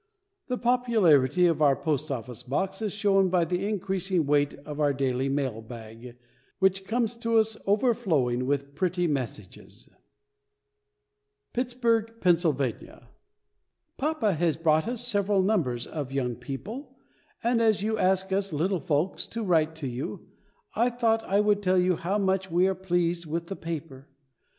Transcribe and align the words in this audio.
The 0.47 0.57
popularity 0.57 1.45
of 1.45 1.61
our 1.61 1.75
Post 1.75 2.09
office 2.09 2.41
Box 2.41 2.81
is 2.81 2.91
shown 2.91 3.29
by 3.29 3.45
the 3.45 3.67
increasing 3.69 4.25
weight 4.25 4.55
of 4.65 4.79
our 4.79 4.93
daily 4.93 5.29
mail 5.29 5.61
bag, 5.61 6.17
which 6.57 6.85
comes 6.85 7.15
to 7.17 7.37
us 7.37 7.55
overflowing 7.67 8.47
with 8.47 8.73
pretty 8.73 9.05
messages. 9.05 9.89
PITTSBURGH, 11.53 12.19
PENNSYLVANIA. 12.19 13.09
Papa 13.97 14.33
has 14.33 14.57
brought 14.57 14.87
us 14.87 15.05
several 15.07 15.43
numbers 15.43 15.85
of 15.85 16.11
Young 16.11 16.35
People, 16.35 16.97
and 17.43 17.61
as 17.61 17.83
you 17.83 17.99
ask 17.99 18.33
us 18.33 18.51
little 18.51 18.79
folks 18.79 19.27
to 19.27 19.43
write 19.43 19.75
to 19.75 19.87
you, 19.87 20.27
I 20.73 20.89
thought 20.89 21.21
I 21.25 21.41
would 21.41 21.61
tell 21.61 21.77
you 21.77 21.95
how 21.95 22.17
much 22.17 22.49
we 22.49 22.65
are 22.67 22.73
pleased 22.73 23.27
with 23.27 23.45
the 23.49 23.55
paper. 23.55 24.07